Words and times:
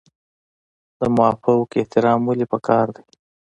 د 0.99 1.01
مافوق 1.17 1.69
احترام 1.79 2.19
ولې 2.25 2.45
پکار 2.53 2.87
دی؟ 2.95 3.03